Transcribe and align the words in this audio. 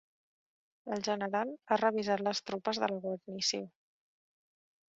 El 0.95 1.03
general 1.07 1.51
ha 1.67 1.77
revistat 1.81 2.25
les 2.29 2.41
tropes 2.51 2.81
de 2.85 2.91
la 2.95 2.99
guarnició. 3.07 3.63